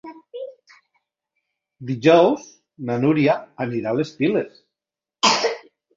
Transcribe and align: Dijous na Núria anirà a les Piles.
Dijous 1.91 2.47
na 2.89 2.97
Núria 3.05 3.35
anirà 3.67 3.93
a 3.93 3.99
les 4.01 4.15
Piles. 4.23 4.61